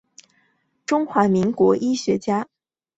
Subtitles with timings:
[0.83, 2.47] 中华民国医学家。